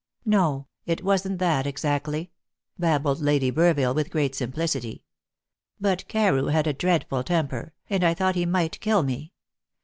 [0.25, 2.31] "No, it wasn't that exactly,"
[2.79, 5.03] babbled Lady Burville, with great simplicity.
[5.79, 9.33] "But Carew had a dreadful temper, and I thought he might kill me.